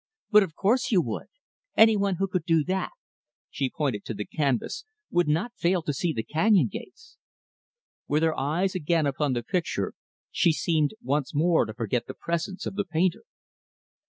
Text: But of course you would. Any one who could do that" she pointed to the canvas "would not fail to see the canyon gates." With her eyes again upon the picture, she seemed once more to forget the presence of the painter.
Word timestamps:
But 0.31 0.41
of 0.41 0.55
course 0.55 0.91
you 0.91 0.99
would. 1.03 1.27
Any 1.77 1.95
one 1.95 2.15
who 2.15 2.27
could 2.27 2.43
do 2.45 2.63
that" 2.63 2.89
she 3.51 3.69
pointed 3.69 4.03
to 4.05 4.15
the 4.15 4.25
canvas 4.25 4.83
"would 5.11 5.27
not 5.27 5.53
fail 5.55 5.83
to 5.83 5.93
see 5.93 6.11
the 6.11 6.23
canyon 6.23 6.69
gates." 6.71 7.19
With 8.07 8.23
her 8.23 8.35
eyes 8.35 8.73
again 8.73 9.05
upon 9.05 9.33
the 9.33 9.43
picture, 9.43 9.93
she 10.31 10.53
seemed 10.53 10.95
once 11.03 11.35
more 11.35 11.65
to 11.65 11.73
forget 11.75 12.07
the 12.07 12.15
presence 12.15 12.65
of 12.65 12.73
the 12.73 12.85
painter. 12.85 13.25